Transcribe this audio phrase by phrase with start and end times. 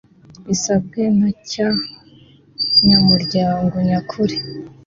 [0.47, 4.35] Bisabwe na cy abanyamuryango nyakuri